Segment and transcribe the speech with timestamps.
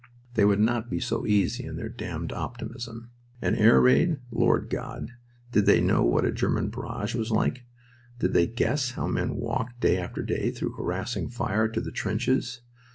[0.33, 3.11] They would not be so easy in their damned optimism.
[3.39, 4.17] An air raid?
[4.31, 5.11] Lord God,
[5.51, 7.65] did they know what a German barrage was like?
[8.17, 12.61] Did they guess how men walked day after day through harassing fire to the trenches?